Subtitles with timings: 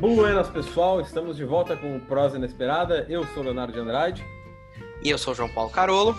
[0.00, 0.98] Buenas, pessoal.
[1.02, 3.04] Estamos de volta com o Prosa Inesperada.
[3.06, 4.24] Eu sou Leonardo de Andrade.
[5.04, 6.16] E eu sou João Paulo Carolo.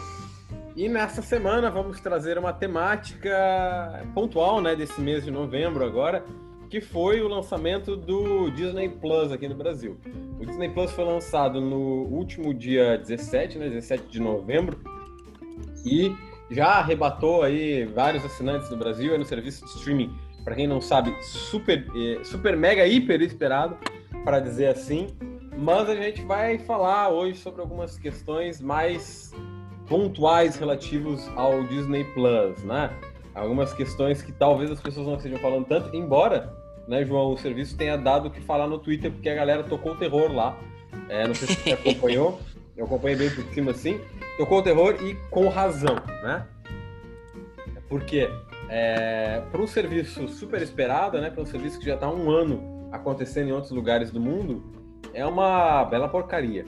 [0.76, 6.24] E nessa semana vamos trazer uma temática pontual né, desse mês de novembro agora,
[6.70, 10.00] que foi o lançamento do Disney Plus aqui no Brasil.
[10.40, 14.80] O Disney Plus foi lançado no último dia 17, né, 17 de novembro,
[15.84, 16.16] e
[16.52, 20.82] já arrebatou aí vários assinantes no Brasil, é no serviço de streaming para quem não
[20.82, 23.78] sabe, super, eh, super mega hiper esperado,
[24.24, 25.08] para dizer assim.
[25.58, 29.32] Mas a gente vai falar hoje sobre algumas questões mais
[29.88, 32.90] pontuais relativos ao Disney Plus, né?
[33.36, 36.54] Algumas questões que talvez as pessoas não estejam falando tanto, embora,
[36.88, 39.94] né, João, o serviço tenha dado o que falar no Twitter, porque a galera tocou
[39.94, 40.58] o terror lá.
[41.08, 42.40] É, não sei se você acompanhou,
[42.76, 44.00] eu acompanhei bem por cima assim.
[44.38, 46.46] Tocou o terror e com razão, né?
[47.88, 48.30] Por quê?
[48.72, 52.32] É, para um serviço super esperado, né, para um serviço que já está há um
[52.32, 54.64] ano acontecendo em outros lugares do mundo,
[55.14, 56.66] é uma bela porcaria.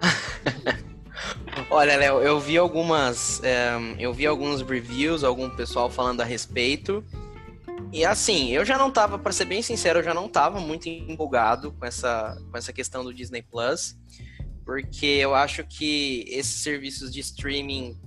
[1.68, 7.04] Olha, Léo, eu vi algumas, é, eu vi alguns reviews, algum pessoal falando a respeito.
[7.92, 10.88] E assim, eu já não tava, para ser bem sincero, eu já não tava muito
[10.88, 13.96] empolgado com essa, com essa questão do Disney Plus,
[14.64, 17.98] porque eu acho que esses serviços de streaming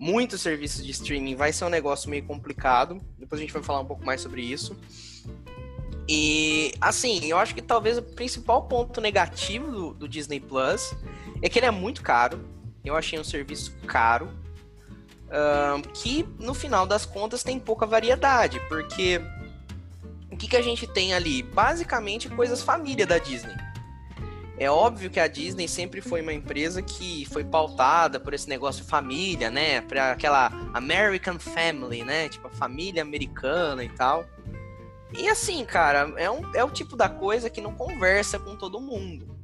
[0.00, 2.98] muitos serviços de streaming vai ser um negócio meio complicado.
[3.18, 4.74] Depois a gente vai falar um pouco mais sobre isso.
[6.08, 10.94] E, assim, eu acho que talvez o principal ponto negativo do, do Disney Plus
[11.42, 12.42] é que ele é muito caro.
[12.82, 14.30] Eu achei um serviço caro.
[15.92, 18.58] Que, no final das contas, tem pouca variedade.
[18.68, 19.20] Porque
[20.32, 21.42] o que, que a gente tem ali?
[21.42, 23.54] Basicamente, coisas família da Disney.
[24.60, 28.84] É óbvio que a Disney sempre foi uma empresa que foi pautada por esse negócio
[28.84, 29.80] família, né?
[29.80, 32.28] Para aquela American Family, né?
[32.28, 34.26] Tipo a família americana e tal.
[35.16, 38.78] E assim, cara, é, um, é o tipo da coisa que não conversa com todo
[38.78, 39.34] mundo.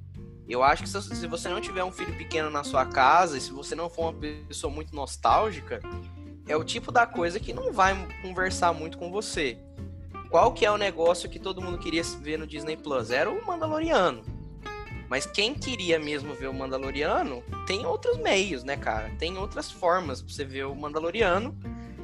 [0.46, 3.52] Eu acho que se você não tiver um filho pequeno na sua casa e se
[3.52, 5.80] você não for uma pessoa muito nostálgica,
[6.46, 9.58] é o tipo da coisa que não vai conversar muito com você.
[10.28, 13.10] Qual que é o negócio que todo mundo queria ver no Disney Plus?
[13.10, 14.35] Era o Mandaloriano.
[15.08, 19.10] Mas quem queria mesmo ver o Mandaloriano, tem outros meios, né, cara?
[19.18, 21.56] Tem outras formas pra você ver o Mandaloriano,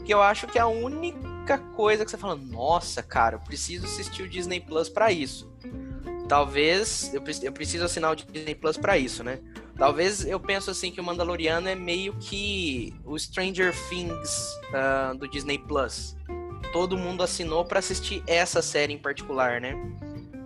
[0.05, 3.87] que eu acho que é a única coisa que você fala, nossa, cara, eu preciso
[3.87, 5.51] assistir o Disney Plus para isso.
[6.29, 9.41] Talvez eu, eu preciso assinar o Disney Plus para isso, né?
[9.77, 15.29] Talvez eu penso assim que o Mandaloriano é meio que o Stranger Things uh, do
[15.29, 16.17] Disney Plus.
[16.73, 19.75] Todo mundo assinou para assistir essa série em particular, né?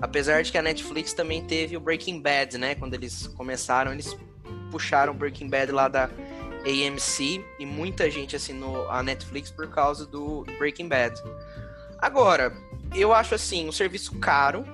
[0.01, 2.75] Apesar de que a Netflix também teve o Breaking Bad, né?
[2.75, 4.17] Quando eles começaram, eles
[4.71, 6.11] puxaram o Breaking Bad lá da
[6.65, 11.15] AMC e muita gente assinou a Netflix por causa do Breaking Bad.
[11.99, 12.53] Agora,
[12.95, 14.65] eu acho assim, um serviço caro,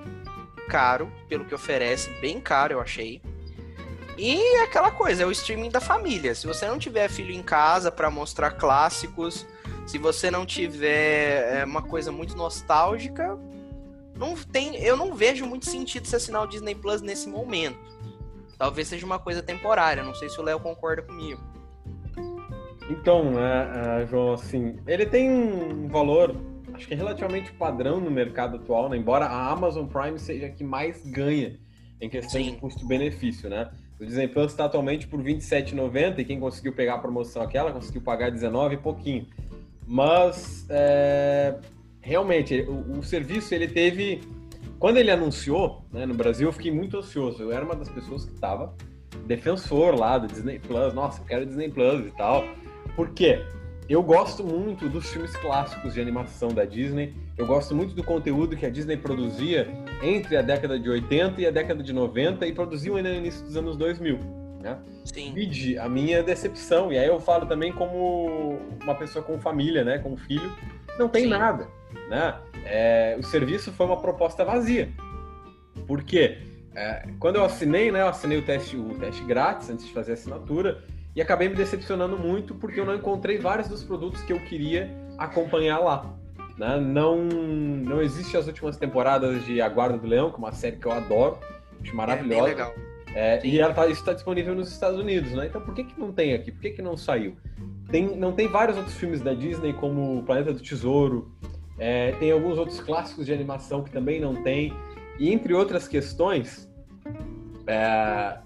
[0.67, 3.21] caro pelo que oferece, bem caro eu achei.
[4.17, 6.35] E é aquela coisa, é o streaming da família.
[6.35, 9.45] Se você não tiver filho em casa para mostrar clássicos,
[9.87, 13.37] se você não tiver é, uma coisa muito nostálgica,
[14.15, 17.79] não tem, eu não vejo muito sentido se assinar o Disney Plus nesse momento.
[18.57, 21.41] Talvez seja uma coisa temporária, não sei se o Léo concorda comigo.
[22.89, 26.35] Então, né, João, assim, ele tem um valor,
[26.73, 28.97] acho que é relativamente padrão no mercado atual, né?
[28.97, 31.59] embora a Amazon Prime seja a que mais ganha
[31.99, 32.51] em questão Sim.
[32.51, 33.71] de custo-benefício, né?
[33.99, 37.71] O Disney Plus está atualmente por R$ 27,90 e quem conseguiu pegar a promoção aquela
[37.71, 39.27] conseguiu pagar R$19 e pouquinho.
[39.87, 41.55] Mas é,
[42.03, 44.21] realmente, o, o, serviço ele teve.
[44.77, 47.41] Quando ele anunciou né, no Brasil, eu fiquei muito ansioso.
[47.41, 48.75] Eu era uma das pessoas que estava
[49.25, 50.93] defensor lá do Disney Plus.
[50.93, 52.43] Nossa, eu quero Disney Plus e tal.
[52.95, 53.41] Por quê?
[53.87, 57.13] Eu gosto muito dos filmes clássicos de animação da Disney.
[57.37, 59.67] Eu gosto muito do conteúdo que a Disney produzia
[60.01, 63.43] entre a década de 80 e a década de 90 e produziu ainda no início
[63.45, 64.19] dos anos 2000.
[64.61, 64.77] Né?
[65.05, 65.33] Sim.
[65.33, 66.91] Vide a minha decepção.
[66.91, 70.51] E aí eu falo também como uma pessoa com família, né, com filho.
[70.97, 71.29] Não tem Sim.
[71.29, 71.67] nada
[72.13, 72.35] né?
[72.63, 74.93] É, o serviço foi uma proposta vazia.
[75.87, 76.37] Por quê?
[76.75, 80.11] É, quando eu assinei, né, eu assinei o teste, o teste grátis antes de fazer
[80.11, 80.83] a assinatura
[81.15, 84.95] e acabei me decepcionando muito porque eu não encontrei vários dos produtos que eu queria
[85.17, 86.13] acompanhar lá.
[86.55, 86.79] Né?
[86.79, 90.77] Não, não existe as últimas temporadas de A Guarda do Leão, que é uma série
[90.77, 91.39] que eu adoro,
[91.81, 92.41] acho maravilhosa.
[92.41, 92.73] É, legal.
[93.15, 95.47] É, e ela tá, isso está disponível nos Estados Unidos, né?
[95.47, 96.51] Então por que, que não tem aqui?
[96.51, 97.35] Por que, que não saiu?
[97.89, 101.31] Tem, não tem vários outros filmes da Disney, como Planeta do Tesouro,
[101.83, 104.73] é, tem alguns outros clássicos de animação que também não tem.
[105.19, 106.71] E entre outras questões,
[107.67, 108.41] é, a,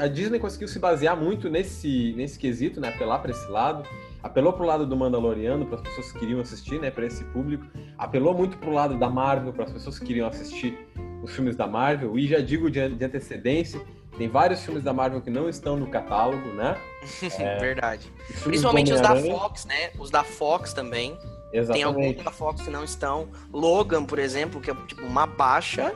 [0.00, 2.90] a, Disney conseguiu se basear muito nesse, nesse quesito, né?
[2.90, 3.82] Apelar para esse lado.
[4.22, 6.90] Apelou para o lado do Mandaloriano, para as pessoas que queriam assistir, né?
[6.90, 7.64] Para esse público.
[7.96, 10.78] Apelou muito para o lado da Marvel, para as pessoas que queriam assistir
[11.22, 13.80] os filmes da Marvel, e já digo de, de antecedência,
[14.18, 16.76] tem vários filmes da Marvel que não estão no catálogo, né?
[17.40, 18.12] É, Verdade.
[18.44, 19.92] Principalmente os da Fox, né?
[19.98, 21.16] Os da Fox também.
[21.56, 21.94] Exatamente.
[21.94, 23.28] Tem alguns da Fox que não estão.
[23.52, 25.94] Logan, por exemplo, que é tipo uma baixa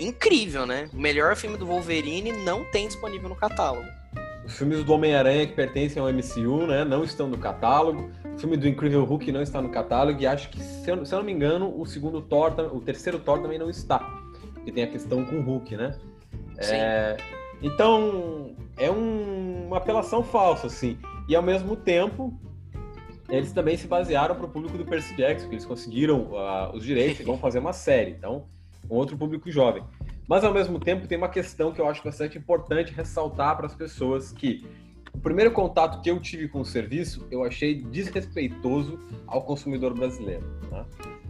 [0.00, 0.88] incrível, né?
[0.92, 3.86] O melhor filme do Wolverine não tem disponível no catálogo.
[4.44, 8.10] Os filmes do Homem-Aranha que pertencem ao MCU, né, não estão no catálogo.
[8.34, 11.14] O filme do Incrível Hulk não está no catálogo e acho que, se eu, se
[11.14, 14.00] eu não me engano, o segundo Thor, o terceiro Thor também não está.
[14.52, 15.98] Porque tem a questão com o Hulk, né?
[16.58, 17.16] É,
[17.62, 20.98] então, é um, uma apelação falsa, assim.
[21.26, 22.38] E ao mesmo tempo,
[23.28, 26.84] eles também se basearam para o público do Percy Jackson, que eles conseguiram uh, os
[26.84, 28.10] direitos e vão fazer uma série.
[28.10, 28.46] Então,
[28.90, 29.82] um outro público jovem.
[30.26, 33.74] Mas ao mesmo tempo tem uma questão que eu acho bastante importante ressaltar para as
[33.74, 34.64] pessoas que
[35.12, 40.44] o primeiro contato que eu tive com o serviço eu achei desrespeitoso ao consumidor brasileiro.
[40.70, 40.84] Né?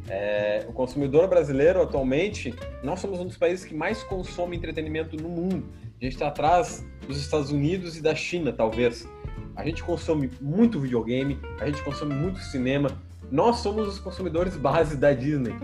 [0.09, 5.29] É, o consumidor brasileiro atualmente nós somos um dos países que mais consome entretenimento no
[5.29, 5.69] mundo.
[6.01, 9.09] A gente está atrás dos Estados Unidos e da China, talvez.
[9.57, 12.91] A gente consome muito videogame, a gente consome muito cinema.
[13.31, 15.55] Nós somos os consumidores base da Disney.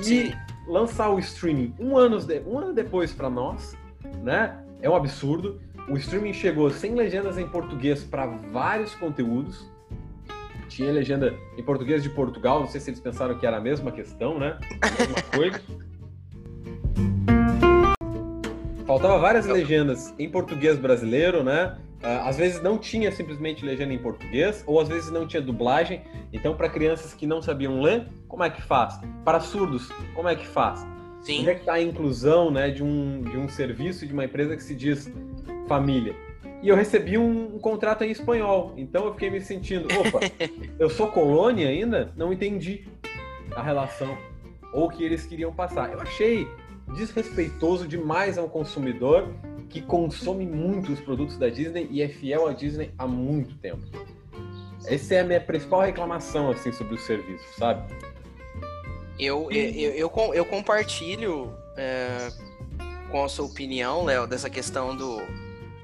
[0.00, 0.32] E Sim
[0.68, 3.76] lançar o streaming um ano, de, um ano depois para nós,
[4.22, 4.62] né?
[4.82, 5.60] É um absurdo.
[5.88, 9.66] O streaming chegou sem legendas em português para vários conteúdos.
[10.68, 13.90] Tinha legenda em português de Portugal, não sei se eles pensaram que era a mesma
[13.90, 14.58] questão, né?
[14.82, 15.62] A mesma coisa.
[18.86, 21.78] Faltava várias legendas em português brasileiro, né?
[22.02, 26.02] Ah, às vezes não tinha simplesmente legenda em português, ou às vezes não tinha dublagem.
[26.32, 29.00] Então, para crianças que não sabiam ler, como é que faz?
[29.24, 30.86] Para surdos, como é que faz?
[31.22, 31.40] Sim.
[31.40, 34.56] Onde é que está a inclusão né, de, um, de um serviço, de uma empresa
[34.56, 35.12] que se diz
[35.66, 36.14] família?
[36.62, 40.20] E eu recebi um, um contrato em espanhol, então eu fiquei me sentindo, opa,
[40.78, 42.12] eu sou colônia ainda?
[42.16, 42.86] Não entendi
[43.54, 44.16] a relação
[44.72, 45.92] ou o que eles queriam passar.
[45.92, 46.48] Eu achei
[46.94, 49.28] desrespeitoso demais ao consumidor
[49.68, 53.82] que consome muito os produtos da Disney e é fiel à Disney há muito tempo.
[54.86, 57.92] Essa é a minha principal reclamação assim sobre o serviço, sabe?
[59.18, 62.28] Eu, eu, eu, eu compartilho é,
[63.10, 65.20] com a sua opinião, Léo, dessa questão do.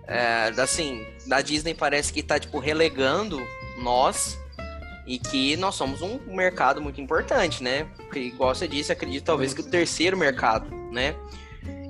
[0.06, 3.40] É, assim, da Disney parece que tá, tipo, relegando
[3.78, 4.38] nós
[5.06, 7.84] e que nós somos um mercado muito importante, né?
[7.96, 11.14] Porque, igual você disse, acredito talvez que o terceiro mercado, né?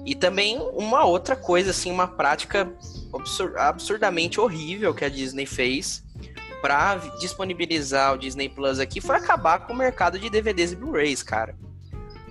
[0.04, 2.70] E também uma outra coisa, assim, uma prática
[3.12, 6.04] absur absurdamente horrível que a Disney fez
[6.60, 11.22] para disponibilizar o Disney Plus aqui foi acabar com o mercado de DVDs e Blu-rays,
[11.22, 11.54] cara.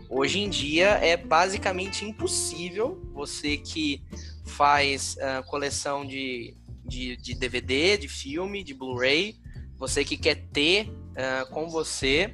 [0.09, 4.03] Hoje em dia é basicamente impossível você que
[4.45, 6.55] faz uh, coleção de,
[6.85, 9.35] de, de, DVD, de filme, de Blu-ray,
[9.77, 12.33] você que quer ter uh, com você,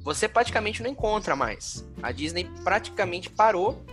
[0.00, 1.84] você praticamente não encontra mais.
[2.02, 3.84] A Disney praticamente parou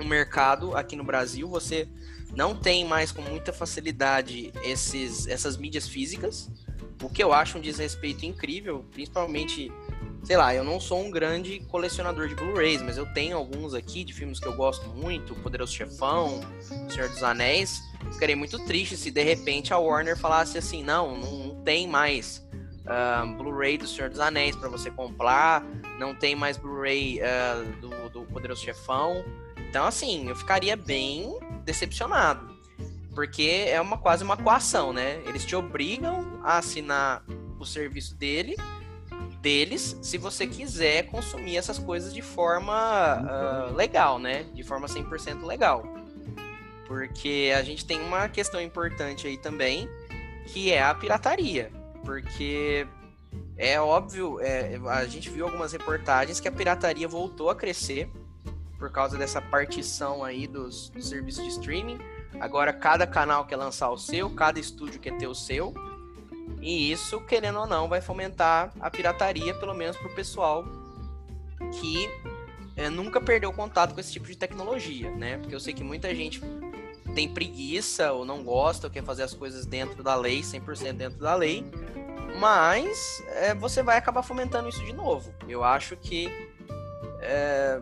[0.00, 1.86] no mercado aqui no Brasil, você
[2.34, 6.50] não tem mais com muita facilidade esses, essas mídias físicas,
[7.02, 9.72] o que eu acho um desrespeito incrível, principalmente,
[10.22, 14.04] sei lá, eu não sou um grande colecionador de Blu-rays, mas eu tenho alguns aqui
[14.04, 16.40] de filmes que eu gosto muito, Poderoso Chefão,
[16.88, 17.80] Senhor dos Anéis.
[18.12, 22.46] Ficaria muito triste se de repente a Warner falasse assim, não, não tem mais
[22.84, 25.64] uh, Blu-ray do Senhor dos Anéis para você comprar,
[25.98, 29.24] não tem mais Blu-ray uh, do, do Poderoso Chefão.
[29.70, 31.32] Então, assim, eu ficaria bem
[31.64, 32.50] decepcionado.
[33.14, 35.22] Porque é uma quase uma coação, né?
[35.26, 37.22] Eles te obrigam a assinar
[37.56, 38.56] o serviço dele,
[39.40, 42.72] deles, se você quiser consumir essas coisas de forma
[43.70, 44.42] uh, legal, né?
[44.52, 45.84] De forma 100% legal.
[46.88, 49.88] Porque a gente tem uma questão importante aí também,
[50.46, 51.70] que é a pirataria.
[52.04, 52.88] Porque
[53.56, 58.10] é óbvio, é, a gente viu algumas reportagens que a pirataria voltou a crescer
[58.80, 61.98] por causa dessa partição aí dos, dos serviços de streaming.
[62.40, 65.74] Agora cada canal quer lançar o seu, cada estúdio quer ter o seu.
[66.60, 70.64] E isso, querendo ou não, vai fomentar a pirataria, pelo menos para o pessoal
[71.78, 72.10] que
[72.76, 75.36] é, nunca perdeu contato com esse tipo de tecnologia, né?
[75.36, 76.40] Porque eu sei que muita gente
[77.14, 81.18] tem preguiça ou não gosta ou quer fazer as coisas dentro da lei, 100% dentro
[81.18, 81.64] da lei,
[82.38, 85.34] mas é, você vai acabar fomentando isso de novo.
[85.46, 86.30] Eu acho que
[87.20, 87.80] é,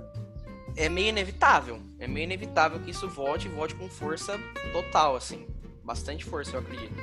[0.79, 1.81] é meio inevitável.
[1.99, 4.39] É meio inevitável que isso volte e volte com força
[4.73, 5.47] total, assim.
[5.85, 6.95] Bastante força, eu acredito.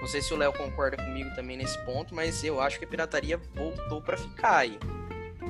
[0.00, 2.88] Não sei se o Léo concorda comigo também nesse ponto, mas eu acho que a
[2.88, 4.78] pirataria voltou para ficar aí.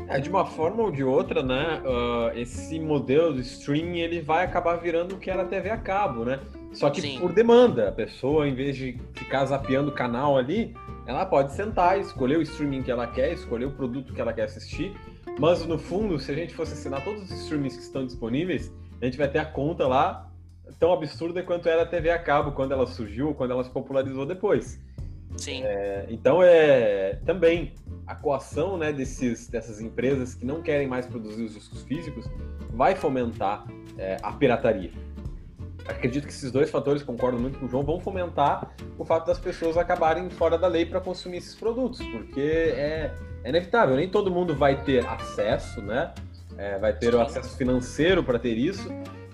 [0.09, 1.83] É, de uma forma ou de outra, né?
[1.85, 5.77] Uh, esse modelo de streaming ele vai acabar virando o que era a TV a
[5.77, 6.41] cabo, né?
[6.73, 7.19] Só que Sim.
[7.19, 7.89] por demanda.
[7.89, 10.75] A pessoa, em vez de ficar zapeando o canal ali,
[11.07, 14.45] ela pode sentar, escolher o streaming que ela quer, escolher o produto que ela quer
[14.45, 14.95] assistir
[15.39, 19.05] Mas no fundo, se a gente fosse assinar todos os streamings que estão disponíveis, a
[19.05, 20.31] gente vai ter a conta lá
[20.79, 24.27] tão absurda quanto era a TV a cabo quando ela surgiu, quando ela se popularizou
[24.27, 24.81] depois.
[25.37, 25.63] Sim.
[25.65, 27.75] É, então é também
[28.07, 32.27] a coação né, desses, dessas empresas que não querem mais produzir os discos físicos
[32.73, 33.67] vai fomentar
[33.99, 34.93] é, a pirataria.
[35.87, 39.39] Acredito que esses dois fatores, concordo muito com o João, vão fomentar o fato das
[39.39, 43.15] pessoas acabarem fora da lei para consumir esses produtos, porque é,
[43.47, 46.13] é, inevitável, nem todo mundo vai ter acesso, né?
[46.59, 48.89] É, vai ter o acesso financeiro para ter isso,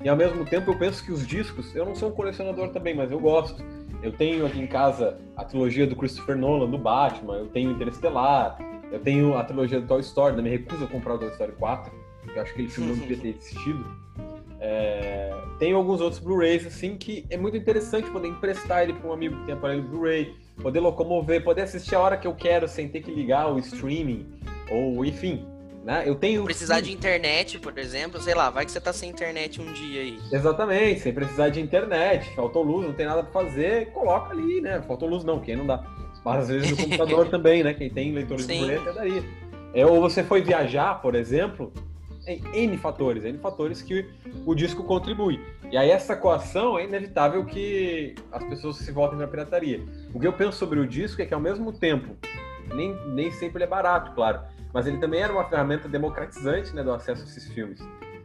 [0.05, 2.95] e ao mesmo tempo eu penso que os discos, eu não sou um colecionador também,
[2.95, 3.65] mas eu gosto.
[4.03, 8.59] Eu tenho aqui em casa a trilogia do Christopher Nolan, do Batman, eu tenho Interestelar,
[8.91, 11.53] eu tenho a trilogia do Toy Story, não me recuso a comprar o Toy Story
[11.53, 13.87] 4, porque eu acho que aquele filme não devia ter existido.
[14.61, 15.33] É...
[15.59, 19.37] Tem alguns outros Blu-rays, assim, que é muito interessante poder emprestar ele para um amigo
[19.37, 23.03] que tem aparelho Blu-ray, poder locomover, poder assistir a hora que eu quero sem ter
[23.03, 24.27] que ligar o streaming,
[24.71, 25.47] ou enfim,
[25.85, 26.05] né?
[26.07, 26.45] Eu tenho.
[26.45, 30.03] Precisar de internet, por exemplo, sei lá, vai que você tá sem internet um dia
[30.03, 30.19] aí.
[30.33, 34.83] Exatamente, sem precisar de internet, faltou luz, não tem nada para fazer, coloca ali, né?
[34.83, 35.85] Faltou luz não, quem não dá.
[36.25, 37.75] Mas às vezes no computador também, né?
[37.75, 38.53] Quem tem leitores Sim.
[38.55, 39.25] de boleto é daí.
[39.75, 41.92] É, ou você foi viajar, por exemplo, em
[42.27, 44.09] N fatores, N fatores que
[44.47, 45.41] o disco contribui.
[45.71, 49.85] E aí essa coação é inevitável que as pessoas se voltem para a pirataria.
[50.15, 52.17] O que eu penso sobre o disco é que ao mesmo tempo,
[52.75, 54.41] nem, nem sempre ele é barato, claro,
[54.73, 57.81] mas ele também era uma ferramenta democratizante né, do acesso a esses filmes.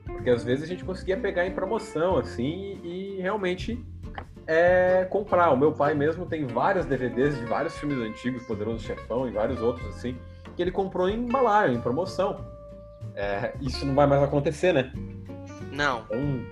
[0.05, 3.83] Porque às vezes a gente conseguia pegar em promoção, assim, e realmente
[4.47, 5.51] é, comprar.
[5.51, 9.61] O meu pai mesmo tem vários DVDs de vários filmes antigos, Poderoso Chefão e vários
[9.61, 10.17] outros, assim,
[10.55, 12.56] que ele comprou em embalagem, em promoção.
[13.17, 14.93] É, isso não vai mais acontecer, né?
[15.71, 16.05] Não.
[16.05, 16.45] Então,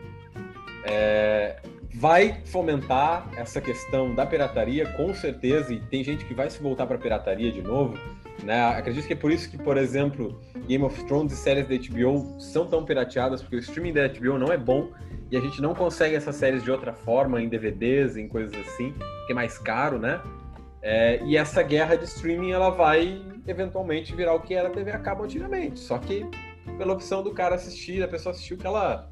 [0.84, 1.58] é,
[1.94, 6.88] vai fomentar essa questão da pirataria, com certeza, e tem gente que vai se voltar
[6.88, 7.96] para pirataria de novo.
[8.44, 8.64] Né?
[8.66, 12.40] Acredito que é por isso que, por exemplo, Game of Thrones e séries da HBO
[12.40, 14.90] são tão pirateadas, porque o streaming da HBO não é bom
[15.32, 18.92] e a gente não consegue essas séries de outra forma, em DVDs, em coisas assim,
[19.28, 20.20] que é mais caro, né?
[20.82, 24.92] É, e essa guerra de streaming ela vai eventualmente virar o que era a TV
[24.92, 26.28] a cabo antigamente, só que
[26.78, 29.12] pela opção do cara assistir, a pessoa assistir o que ela,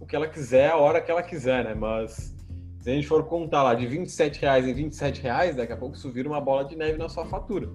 [0.00, 1.74] o que ela quiser, a hora que ela quiser, né?
[1.74, 2.34] Mas
[2.80, 5.96] se a gente for contar lá de 27 reais em 27 reais, daqui a pouco
[5.96, 7.70] isso vira uma bola de neve na sua fatura.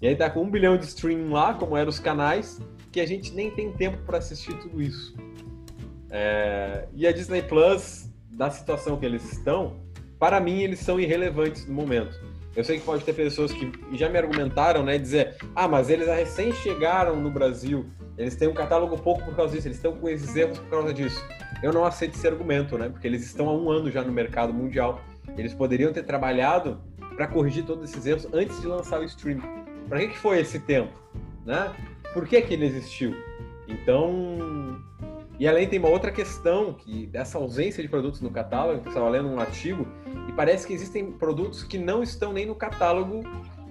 [0.00, 3.06] E aí tá com um bilhão de streaming lá, como eram os canais, que a
[3.06, 5.14] gente nem tem tempo para assistir tudo isso.
[6.10, 6.88] É...
[6.92, 9.76] E a Disney Plus, da situação que eles estão,
[10.18, 12.18] para mim eles são irrelevantes no momento.
[12.56, 16.08] Eu sei que pode ter pessoas que já me argumentaram, né, dizer, ah, mas eles
[16.08, 17.86] recém chegaram no Brasil,
[18.16, 20.92] eles têm um catálogo pouco por causa disso, eles estão com esses erros por causa
[20.92, 21.24] disso.
[21.62, 24.52] Eu não aceito esse argumento, né, porque eles estão há um ano já no mercado
[24.52, 25.00] mundial.
[25.36, 26.80] Eles poderiam ter trabalhado
[27.14, 29.42] para corrigir todos esses erros antes de lançar o streaming.
[29.88, 30.92] Para que, foi esse tempo?
[31.44, 31.72] Né?
[32.12, 33.14] Por que, que ele existiu?
[33.66, 34.80] Então.
[35.38, 39.08] E além tem uma outra questão, que dessa ausência de produtos no catálogo, eu estava
[39.08, 39.86] lendo um artigo,
[40.38, 43.24] parece que existem produtos que não estão nem no catálogo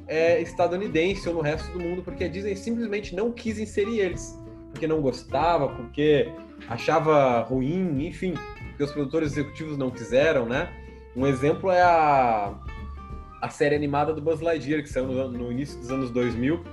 [0.05, 4.37] é, estadunidense ou no resto do mundo, porque a Disney simplesmente não quis inserir eles.
[4.71, 6.29] Porque não gostava, porque
[6.67, 8.33] achava ruim, enfim,
[8.71, 10.69] porque os produtores executivos não quiseram, né?
[11.15, 12.53] Um exemplo é a
[13.41, 16.65] a série animada do Buzz Lightyear, que saiu no, no, início dos anos 2000,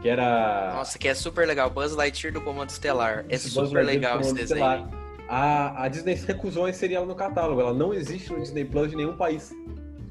[0.00, 0.72] que era...
[0.74, 3.26] Nossa, que é super legal, Buzz Lightyear do Comando Estelar.
[3.28, 4.64] É super legal esse desenho.
[4.64, 5.03] Estelar.
[5.28, 8.90] A, a Disney recusou a inserir ela no catálogo, ela não existe no Disney Plus
[8.90, 9.54] de nenhum país.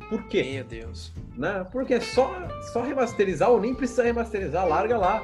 [0.10, 0.44] Por quê?
[0.44, 1.14] Meu Deus.
[1.36, 1.66] Né?
[1.72, 2.32] Porque é só,
[2.72, 5.24] só remasterizar ou nem precisa remasterizar, larga lá.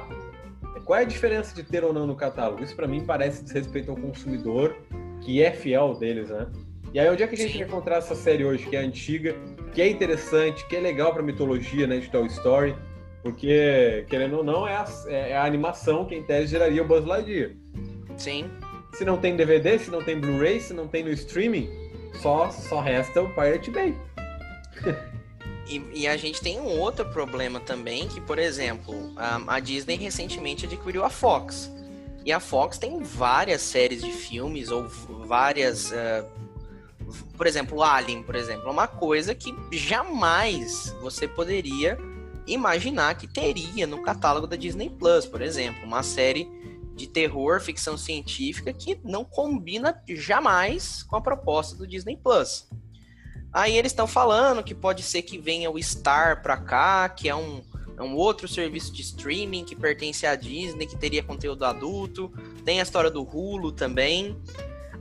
[0.84, 2.62] Qual é a diferença de ter ou não no catálogo?
[2.62, 4.76] Isso para mim parece desrespeito ao consumidor,
[5.20, 6.48] que é fiel deles, né?
[6.92, 9.36] E aí, onde é que a gente vai encontrar essa série hoje, que é antiga,
[9.72, 12.74] que é interessante, que é legal pra mitologia, né, de Toy Story,
[13.22, 17.04] porque, querendo ou não, é a, é a animação que em tese geraria o Buzz
[17.04, 17.52] Lightyear.
[18.16, 18.50] Sim.
[19.00, 21.70] Se não tem DVD, se não tem Blu-ray, se não tem no streaming,
[22.20, 23.96] só, só resta o Pirate Bay.
[25.66, 29.94] E, e, a gente tem um outro problema também, que, por exemplo, a, a, Disney
[29.94, 31.70] recentemente adquiriu a Fox.
[32.26, 36.26] E a Fox tem várias séries de filmes ou várias uh,
[37.36, 41.96] por exemplo, Alien, por exemplo, é uma coisa que jamais você poderia
[42.48, 46.50] imaginar que teria no catálogo da Disney Plus, por exemplo, uma série
[47.00, 52.68] de terror, ficção científica que não combina jamais com a proposta do Disney Plus.
[53.52, 57.34] Aí eles estão falando que pode ser que venha o Star para cá, que é
[57.34, 57.62] um,
[57.98, 62.32] é um outro serviço de streaming que pertence à Disney, que teria conteúdo adulto.
[62.64, 64.40] Tem a história do Hulu também.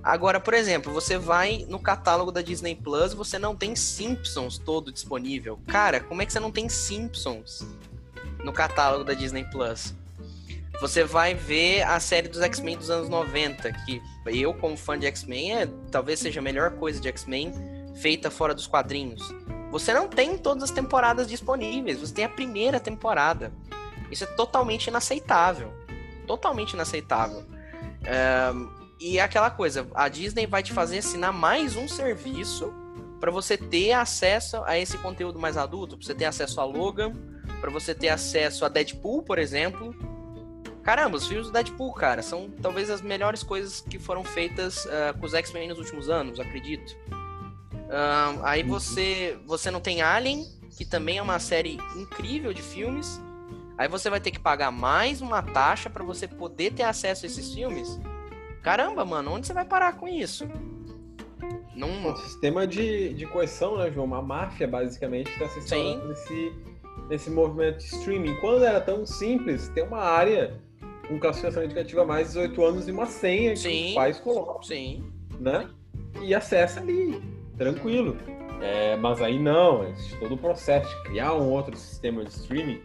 [0.02, 4.92] Agora, por exemplo, você vai no catálogo da Disney Plus, você não tem Simpsons todo
[4.92, 5.60] disponível.
[5.68, 7.68] Cara, como é que você não tem Simpsons
[8.44, 9.94] no catálogo da Disney Plus?
[10.82, 15.06] Você vai ver a série dos X-Men dos anos 90, que eu, como fã de
[15.08, 17.52] X-Men, é, talvez seja a melhor coisa de X-Men
[18.02, 19.22] feita fora dos quadrinhos.
[19.72, 23.52] Você não tem todas as temporadas disponíveis, você tem a primeira temporada.
[24.10, 25.74] Isso é totalmente inaceitável.
[26.26, 27.44] Totalmente inaceitável.
[28.04, 28.52] É,
[29.00, 32.74] e é aquela coisa, a Disney vai te fazer assinar mais um serviço
[33.20, 37.14] para você ter acesso a esse conteúdo mais adulto, para você ter acesso a Logan,
[37.60, 39.94] para você ter acesso a Deadpool, por exemplo.
[40.84, 45.18] Caramba, os filmes do Deadpool, cara, são talvez as melhores coisas que foram feitas uh,
[45.20, 46.96] com os X-Men nos últimos anos, acredito.
[47.90, 48.70] Uh, aí uhum.
[48.70, 50.46] você, você não tem Alien,
[50.78, 53.20] que também é uma série incrível de filmes.
[53.78, 57.28] Aí você vai ter que pagar mais uma taxa para você poder ter acesso a
[57.28, 58.00] esses filmes.
[58.62, 60.48] Caramba, mano, onde você vai parar com isso?
[61.76, 61.90] Não...
[61.90, 64.06] Um sistema de, de coerção, né, João?
[64.06, 66.54] Uma máfia, basicamente, está se instalando nesse,
[67.10, 68.36] nesse movimento de streaming.
[68.42, 70.60] Quando era tão simples, ter uma área
[71.10, 73.90] com classificação indicativa mais 18 anos e uma senha que Sim.
[73.90, 74.64] os pais colocam.
[74.64, 75.04] Sim.
[75.40, 75.68] Né?
[76.22, 77.22] E acessa ali,
[77.58, 78.16] tranquilo.
[78.62, 82.82] É, mas aí não, existe todo o processo de criar um outro sistema de streaming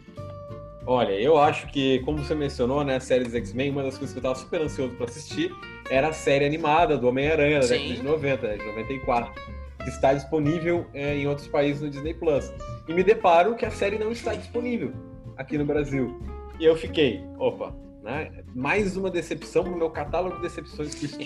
[0.87, 4.13] Olha, eu acho que, como você mencionou, né, a série dos X-Men, uma das coisas
[4.13, 5.51] que eu tava super ansioso para assistir
[5.89, 9.33] era a série animada do Homem-Aranha da década de 90, né, de 94,
[9.81, 12.53] que está disponível é, em outros países no Disney Plus.
[12.87, 14.93] E me deparo que a série não está disponível
[15.37, 16.21] aqui no Brasil.
[16.59, 18.31] E eu fiquei, opa, né?
[18.53, 21.07] Mais uma decepção no meu catálogo de decepções que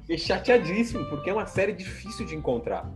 [0.00, 2.90] Fiquei chateadíssimo, porque é uma série difícil de encontrar.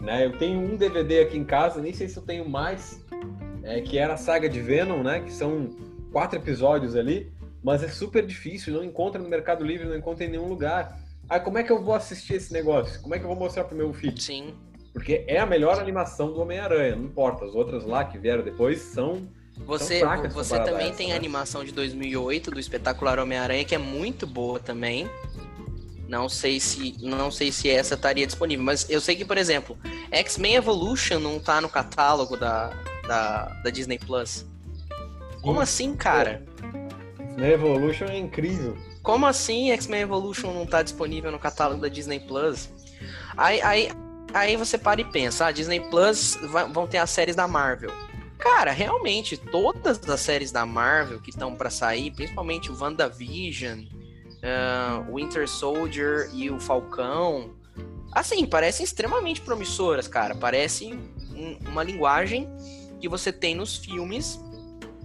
[0.00, 0.24] Né?
[0.24, 3.04] Eu tenho um DVD aqui em casa, nem sei se eu tenho mais,
[3.62, 5.20] é, que era a saga de Venom, né?
[5.20, 5.68] Que são
[6.12, 10.30] quatro episódios ali, mas é super difícil, não encontra no Mercado Livre, não encontra em
[10.30, 10.98] nenhum lugar.
[11.28, 13.00] Aí como é que eu vou assistir esse negócio?
[13.02, 14.20] Como é que eu vou mostrar pro meu filho?
[14.20, 14.54] Sim.
[14.92, 17.44] Porque é a melhor animação do Homem-Aranha, não importa.
[17.44, 19.28] As outras lá que vieram depois são
[19.66, 21.16] você, você também tem a né?
[21.16, 25.08] animação de 2008 do espetacular Homem-Aranha que é muito boa também.
[26.08, 29.76] Não sei se não sei se essa estaria disponível, mas eu sei que, por exemplo,
[30.10, 32.72] X-Men Evolution não tá no catálogo da,
[33.06, 34.46] da, da Disney Plus.
[35.42, 36.42] Como assim, cara?
[37.20, 38.76] X-Men Evolution é incrível.
[39.02, 42.70] Como assim X-Men Evolution não tá disponível no catálogo da Disney Plus?
[43.36, 43.92] Aí, aí,
[44.32, 47.46] aí você para e pensa, a ah, Disney Plus vai, vão ter as séries da
[47.46, 47.92] Marvel.
[48.38, 55.14] Cara, realmente, todas as séries da Marvel que estão para sair, principalmente o WandaVision, uh,
[55.14, 57.56] Winter Soldier e o Falcão,
[58.12, 60.34] assim, parecem extremamente promissoras, cara.
[60.34, 60.94] Parece
[61.34, 62.48] um, uma linguagem
[63.00, 64.40] que você tem nos filmes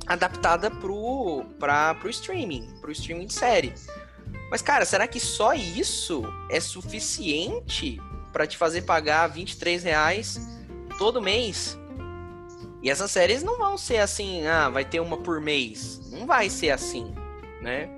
[0.06, 3.74] adaptada pro, pra, pro streaming, pro streaming de série.
[4.52, 8.00] Mas, cara, será que só isso é suficiente
[8.32, 10.40] para te fazer pagar 23 reais
[10.98, 11.78] todo mês?
[12.84, 16.02] E essas séries não vão ser assim, ah, vai ter uma por mês.
[16.12, 17.16] Não vai ser assim,
[17.62, 17.90] né?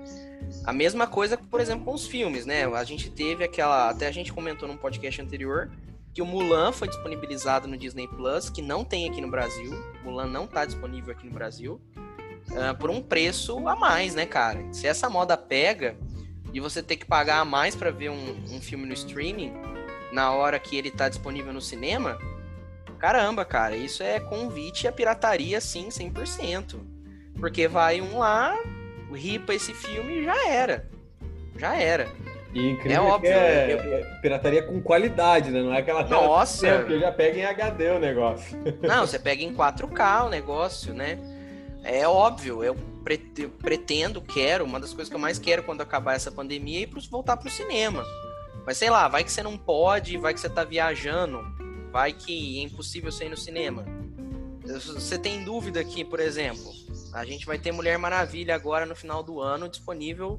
[0.64, 2.64] A mesma coisa, por exemplo, com os filmes, né?
[2.66, 3.90] A gente teve aquela.
[3.90, 5.70] Até a gente comentou num podcast anterior
[6.14, 9.70] que o Mulan foi disponibilizado no Disney Plus, que não tem aqui no Brasil.
[10.02, 11.80] Mulan não está disponível aqui no Brasil.
[12.48, 14.72] Uh, por um preço a mais, né, cara?
[14.72, 15.96] Se essa moda pega
[16.54, 19.52] e você ter que pagar a mais para ver um, um, filme no streaming
[20.12, 22.16] na hora que ele está disponível no cinema,
[22.96, 26.76] caramba, cara, isso é convite à pirataria, sim, 100%.
[27.38, 28.58] Porque vai um lá,
[29.12, 30.88] ripa esse filme e já era.
[31.56, 32.08] Já era.
[32.52, 33.30] E incrível é óbvio.
[33.30, 33.78] É, eu...
[33.78, 35.62] é, pirataria com qualidade, né?
[35.62, 36.84] Não é aquela tela Nossa.
[36.84, 38.56] que já pega em HD o negócio.
[38.80, 41.18] Não, você pega em 4K o negócio, né?
[41.84, 42.74] É óbvio, eu
[43.62, 47.08] pretendo, quero, uma das coisas que eu mais quero quando acabar essa pandemia é ir
[47.08, 48.04] voltar pro cinema.
[48.66, 51.44] Mas sei lá, vai que você não pode, vai que você tá viajando,
[51.96, 53.82] vai que é impossível ir no cinema.
[54.62, 56.70] Você tem dúvida aqui, por exemplo,
[57.14, 60.38] a gente vai ter Mulher Maravilha agora no final do ano disponível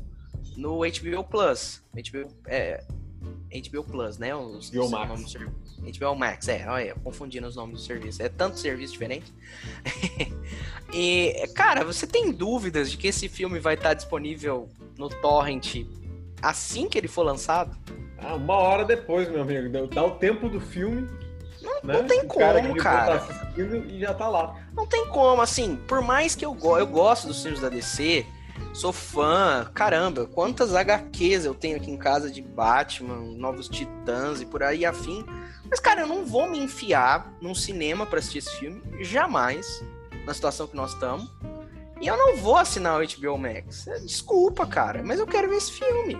[0.56, 1.82] no HBO Plus.
[1.96, 2.84] HBO, é,
[3.52, 4.36] HBO Plus, né?
[4.36, 5.34] Os, HBO Max.
[5.34, 8.22] HBO Max, é, olha, confundindo os nomes do serviço.
[8.22, 9.34] É tanto serviço diferente.
[10.93, 15.88] e, cara, você tem dúvidas de que esse filme vai estar disponível no Torrent
[16.39, 17.76] assim que ele for lançado?
[18.20, 19.88] Ah, uma hora depois, meu amigo.
[19.88, 21.26] Dá o tempo do filme.
[21.67, 22.01] Não, né?
[22.01, 23.19] não tem o como, cara.
[23.19, 23.19] cara.
[23.19, 24.56] Tá e já tá lá.
[24.73, 28.25] Não tem como, assim, por mais que eu, go eu gosto dos filmes da DC,
[28.73, 34.45] Sou fã, caramba, quantas HQs eu tenho aqui em casa de Batman, Novos Titãs e
[34.45, 35.25] por aí afim.
[35.69, 39.84] Mas, cara, eu não vou me enfiar num cinema para assistir esse filme, jamais,
[40.25, 41.27] na situação que nós estamos.
[41.99, 43.86] E eu não vou assinar o HBO Max.
[44.03, 46.15] Desculpa, cara, mas eu quero ver esse filme.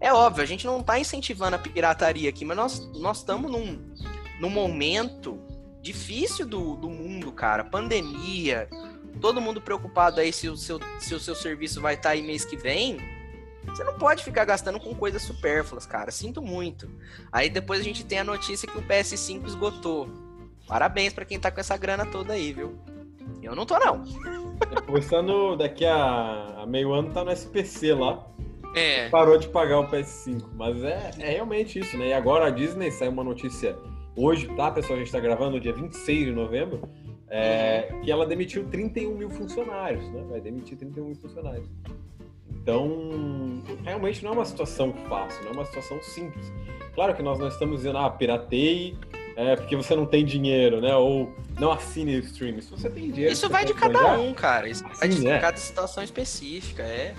[0.00, 3.78] É óbvio, a gente não tá incentivando a pirataria aqui, mas nós nós estamos num,
[4.40, 5.38] num momento
[5.82, 7.64] difícil do, do mundo, cara.
[7.64, 8.68] Pandemia,
[9.20, 12.22] todo mundo preocupado aí se o seu, se o seu serviço vai estar tá aí
[12.22, 12.98] mês que vem,
[13.64, 16.10] você não pode ficar gastando com coisas supérfluas, cara.
[16.10, 16.90] Sinto muito.
[17.30, 20.08] Aí depois a gente tem a notícia que o PS5 esgotou.
[20.66, 22.78] Parabéns para quem tá com essa grana toda aí, viu?
[23.42, 24.04] Eu não tô, não.
[24.86, 28.26] Começando daqui a, a meio ano tá no SPC lá.
[28.74, 29.08] É.
[29.08, 30.42] Parou de pagar o PS5.
[30.54, 32.08] Mas é, é realmente isso, né?
[32.08, 33.76] E agora a Disney saiu uma notícia
[34.16, 34.98] hoje, tá, pessoal?
[34.98, 36.88] A gente tá gravando no dia 26 de novembro.
[37.32, 38.00] É, uhum.
[38.00, 40.24] que ela demitiu 31 mil funcionários, né?
[40.28, 41.68] Vai demitir 31 mil funcionários.
[42.50, 46.52] Então, realmente não é uma situação fácil, não é uma situação simples.
[46.92, 48.98] Claro que nós não estamos dizendo, ah, pirateie,
[49.36, 50.94] é, porque você não tem dinheiro, né?
[50.94, 52.60] Ou não assine o stream.
[52.60, 53.32] Se você tem dinheiro.
[53.32, 54.68] Isso vai de cada um, cara.
[54.68, 55.38] Isso vai de é.
[55.38, 57.14] cada situação específica, é.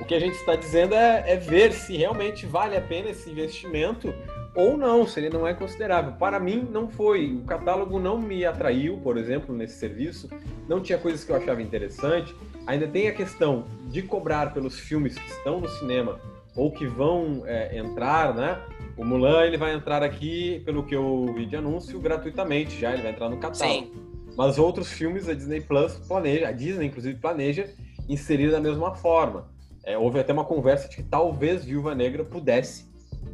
[0.00, 3.30] O que a gente está dizendo é, é, ver se realmente vale a pena esse
[3.30, 4.14] investimento
[4.54, 6.12] ou não, se ele não é considerável.
[6.12, 7.32] Para mim, não foi.
[7.32, 10.28] O catálogo não me atraiu, por exemplo, nesse serviço.
[10.68, 12.34] Não tinha coisas que eu achava interessante.
[12.66, 16.18] Ainda tem a questão de cobrar pelos filmes que estão no cinema
[16.56, 18.58] ou que vão é, entrar, né?
[18.96, 23.02] O Mulan ele vai entrar aqui, pelo que eu vi de anúncio, gratuitamente já, ele
[23.02, 23.86] vai entrar no catálogo.
[23.86, 23.92] Sim.
[24.36, 27.68] Mas outros filmes a Disney Plus planeja, a Disney inclusive planeja
[28.08, 29.46] inserir da mesma forma.
[29.84, 32.86] É, houve até uma conversa de que talvez Viúva Negra pudesse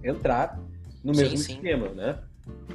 [0.02, 0.58] entrar
[1.02, 1.94] no mesmo sim, esquema, sim.
[1.94, 2.18] né?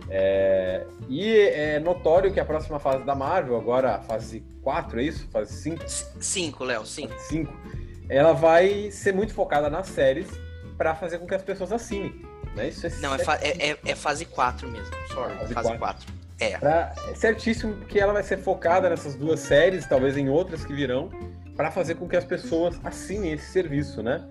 [0.09, 5.03] É, e é notório que a próxima fase da Marvel, agora a fase 4, é
[5.03, 5.27] isso?
[5.31, 5.83] Fase 5?
[5.87, 7.13] 5, Léo, 5.
[7.19, 7.53] 5.
[8.09, 10.27] Ela vai ser muito focada nas séries
[10.77, 12.13] para fazer com que as pessoas assinem.
[12.55, 12.69] Né?
[12.69, 14.93] Isso é Não, é, fa é, é, é, fase 4 mesmo.
[15.13, 15.79] Sorry, fase, fase 4.
[15.79, 16.13] 4.
[16.39, 16.57] É.
[16.57, 20.73] Pra, é certíssimo que ela vai ser focada nessas duas séries, talvez em outras que
[20.73, 21.09] virão,
[21.59, 24.25] para fazer com que as pessoas assinem esse serviço, né?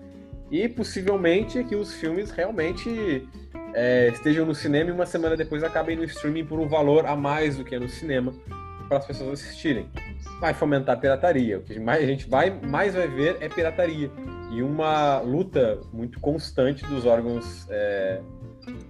[0.49, 3.29] E possivelmente que os filmes realmente
[3.75, 7.15] é, estejam no cinema e uma semana depois acabem no streaming por um valor a
[7.15, 8.33] mais do que é no cinema
[8.87, 9.87] para as pessoas assistirem.
[10.41, 11.59] Vai fomentar a pirataria.
[11.59, 14.09] O que mais a gente vai, mais vai ver é pirataria.
[14.49, 18.21] E uma luta muito constante dos órgãos é,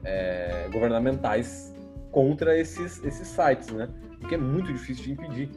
[0.06, 1.76] é, governamentais
[2.10, 3.90] contra esses, esses sites, né?
[4.18, 5.50] Porque é muito difícil de impedir.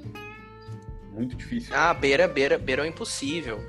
[1.12, 1.75] Muito difícil.
[1.77, 3.61] Ah, beira, beira, beira é impossível.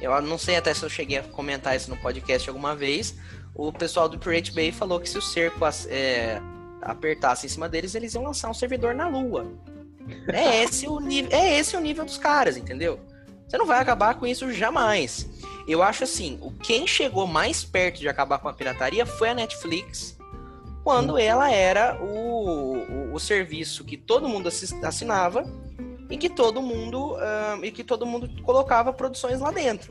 [0.00, 3.16] Eu não sei até se eu cheguei a comentar isso no podcast alguma vez.
[3.54, 6.40] O pessoal do Pirate Bay falou que se o cerco é,
[6.80, 9.52] apertasse em cima deles, eles iam lançar um servidor na Lua.
[10.32, 12.98] É esse o nível, é esse o nível dos caras, entendeu?
[13.46, 15.28] Você não vai acabar com isso jamais.
[15.68, 19.34] Eu acho assim, o quem chegou mais perto de acabar com a pirataria foi a
[19.34, 20.18] Netflix,
[20.82, 24.48] quando ela era o, o, o serviço que todo mundo
[24.82, 25.44] assinava
[26.12, 29.90] e que todo mundo uh, e que todo mundo colocava produções lá dentro.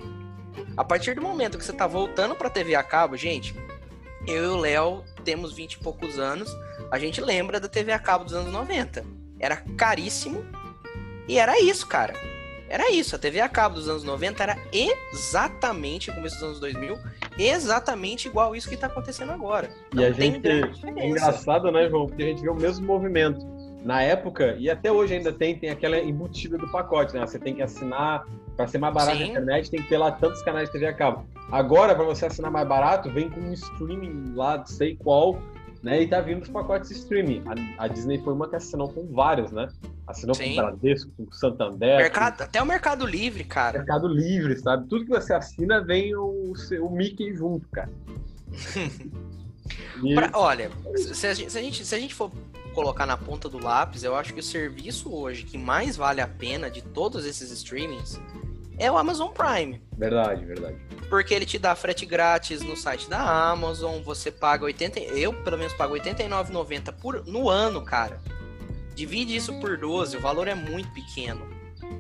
[0.78, 3.56] A partir do momento que você está voltando para TV a cabo, gente,
[4.28, 6.56] eu e o Léo temos 20 e poucos anos,
[6.92, 9.04] a gente lembra da TV a cabo dos anos 90.
[9.40, 10.46] Era caríssimo
[11.28, 12.14] e era isso, cara.
[12.70, 17.00] Era isso, a TV a cabo dos anos 90 era exatamente, começo dos anos 2000,
[17.38, 19.72] exatamente igual isso que está acontecendo agora.
[19.92, 23.61] Não e a gente, é engraçado, né, João, porque a gente vê o mesmo movimento.
[23.84, 27.22] Na época, e até hoje ainda tem, tem aquela embutida do pacote, né?
[27.22, 29.24] Você tem que assinar, para ser mais barato Sim.
[29.24, 31.26] na internet, tem que ter lá tantos canais de TV a cabo.
[31.52, 35.42] Agora, para você assinar mais barato, vem com um streaming lá, sei qual,
[35.82, 36.04] né?
[36.04, 37.44] E tá vindo os pacotes streaming.
[37.78, 39.68] A, a, Disney foi uma que assinou com vários, né?
[40.06, 40.44] Assinou Sim.
[40.44, 41.98] com o Bradesco, com o Santander.
[41.98, 42.44] Mercado, com...
[42.44, 43.80] Até o Mercado Livre, cara.
[43.80, 44.88] Mercado Livre, sabe?
[44.88, 47.90] Tudo que você assina vem o, o Mickey junto, cara.
[50.04, 50.14] e...
[50.14, 52.32] pra, olha, a, se, a gente, se a gente for
[52.72, 56.28] colocar na ponta do lápis, eu acho que o serviço hoje que mais vale a
[56.28, 58.20] pena de todos esses streamings
[58.78, 59.82] é o Amazon Prime.
[59.98, 60.76] Verdade, verdade.
[61.10, 65.58] Porque ele te dá frete grátis no site da Amazon, você paga 80, eu pelo
[65.58, 68.20] menos pago 89,90 por no ano, cara.
[68.96, 71.50] Divide isso por 12, o valor é muito pequeno.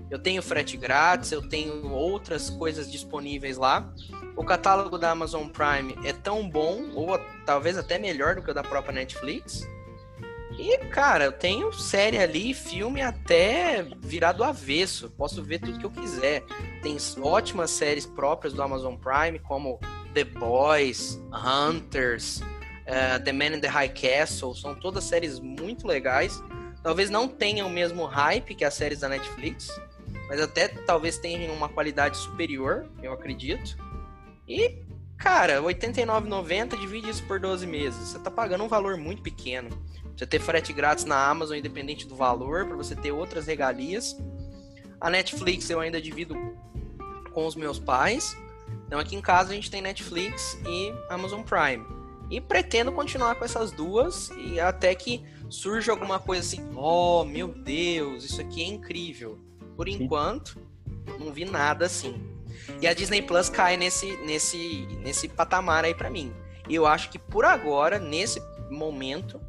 [0.09, 3.93] Eu tenho frete grátis, eu tenho outras coisas disponíveis lá.
[4.35, 8.53] O catálogo da Amazon Prime é tão bom, ou talvez até melhor do que o
[8.53, 9.67] da própria Netflix.
[10.61, 15.09] E, cara, eu tenho série ali, filme até virado do avesso.
[15.09, 16.43] Posso ver tudo que eu quiser.
[16.83, 19.79] Tem ótimas séries próprias do Amazon Prime, como
[20.13, 24.53] The Boys, Hunters, uh, The Man in the High Castle.
[24.53, 26.39] São todas séries muito legais.
[26.83, 29.67] Talvez não tenham o mesmo hype que as séries da Netflix,
[30.27, 33.75] mas até talvez tenham uma qualidade superior, eu acredito.
[34.47, 34.77] E,
[35.17, 38.09] cara, R$ 89,90 divide isso por 12 meses.
[38.09, 39.69] Você tá pagando um valor muito pequeno.
[40.21, 44.15] Você ter frete grátis na Amazon, independente do valor, para você ter outras regalias.
[44.99, 46.35] A Netflix eu ainda divido
[47.33, 48.37] com os meus pais.
[48.85, 51.83] Então aqui em casa a gente tem Netflix e Amazon Prime.
[52.29, 57.47] E pretendo continuar com essas duas e até que surja alguma coisa assim, oh meu
[57.47, 59.39] Deus, isso aqui é incrível.
[59.75, 60.61] Por enquanto,
[61.19, 62.23] não vi nada assim.
[62.79, 66.31] E a Disney Plus cai nesse, nesse, nesse patamar aí para mim.
[66.69, 69.41] E eu acho que por agora, nesse momento,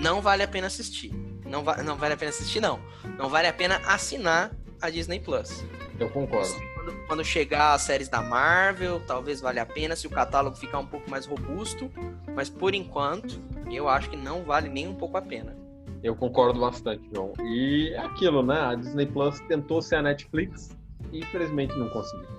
[0.00, 1.12] não vale a pena assistir.
[1.44, 2.78] Não, va não vale a pena assistir, não.
[3.16, 5.64] Não vale a pena assinar a Disney Plus.
[5.98, 6.52] Eu concordo.
[6.74, 10.78] Quando, quando chegar as séries da Marvel, talvez valha a pena se o catálogo ficar
[10.78, 11.90] um pouco mais robusto.
[12.34, 15.56] Mas por enquanto, eu acho que não vale nem um pouco a pena.
[16.02, 17.32] Eu concordo bastante, João.
[17.40, 18.60] E é aquilo, né?
[18.60, 20.76] A Disney Plus tentou ser a Netflix
[21.12, 22.38] e infelizmente não conseguiu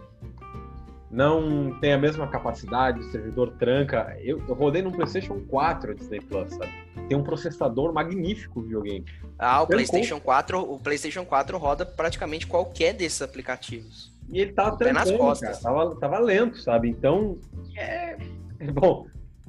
[1.11, 4.15] não tem a mesma capacidade, o servidor tranca.
[4.21, 6.71] Eu, eu rodei no PlayStation 4 Disney Plus, sabe?
[7.09, 9.03] Tem um processador magnífico o videogame.
[9.37, 14.13] Ah, o PlayStation 4, o PlayStation 4 roda praticamente qualquer desses aplicativos.
[14.31, 15.59] E ele tá trancando, nas costas.
[15.59, 15.75] Cara.
[15.75, 16.87] Tava, tava lento, sabe?
[16.87, 17.39] Então,
[17.75, 18.15] é...
[18.71, 19.07] Bom,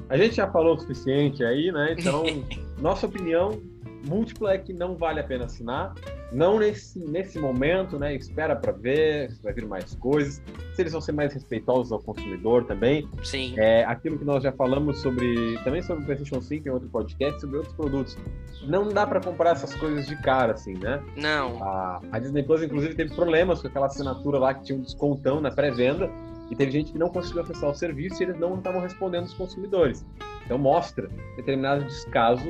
[0.09, 1.95] a gente já falou o suficiente aí, né?
[1.99, 2.25] Então,
[2.81, 3.61] nossa opinião,
[4.07, 5.95] múltipla é que não vale a pena assinar.
[6.33, 8.15] Não nesse, nesse momento, né?
[8.15, 10.43] Espera para ver se vai vir mais coisas.
[10.75, 13.09] Se eles vão ser mais respeitosos ao consumidor também.
[13.25, 13.55] Sim.
[13.59, 15.59] É, aquilo que nós já falamos sobre.
[15.65, 18.17] Também sobre o PlayStation 5 em outro podcast, sobre outros produtos.
[18.63, 21.03] Não dá para comparar essas coisas de cara, assim, né?
[21.17, 21.63] Não.
[21.63, 25.41] A, a Disney Plus, inclusive, teve problemas com aquela assinatura lá que tinha um descontão
[25.41, 26.11] na pré-venda.
[26.51, 29.35] E teve gente que não conseguiu acessar o serviço e eles não estavam respondendo os
[29.35, 30.05] consumidores.
[30.45, 32.45] Então mostra determinado descaso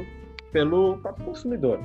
[0.52, 1.80] pelo próprio consumidor.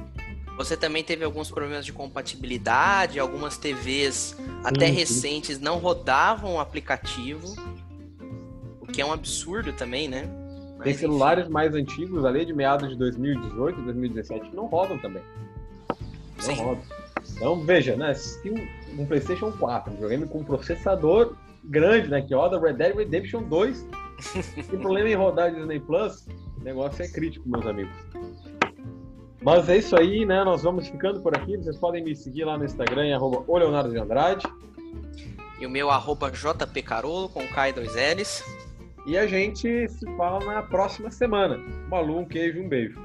[0.57, 6.59] Você também teve alguns problemas de compatibilidade, algumas TVs até sim, recentes não rodavam o
[6.59, 7.53] aplicativo,
[8.79, 10.29] o que é um absurdo também, né?
[10.77, 11.53] Mas, Tem celulares enfim.
[11.53, 15.23] mais antigos, ali de meados de 2018, 2017, que não rodam também.
[15.89, 15.97] Não
[16.39, 16.55] sim.
[16.55, 16.83] rodam.
[17.33, 18.13] Então, veja, né?
[18.13, 22.21] Se um, um PlayStation 4, um videogame com processador grande, né?
[22.21, 23.87] Que roda Red Dead Redemption 2,
[24.69, 26.27] tem problema em rodar Disney Plus,
[26.59, 27.93] o negócio é crítico, meus amigos.
[29.45, 30.43] Mas é isso aí, né?
[30.43, 31.55] Nós vamos ficando por aqui.
[31.55, 34.43] Vocês podem me seguir lá no Instagram, arroba o Leonardo de Andrade.
[35.59, 38.43] E o meu arroba JPcarolo com K e dois L's.
[39.05, 41.59] E a gente se fala na próxima semana.
[41.87, 42.99] Malu, um queijo, um beijo.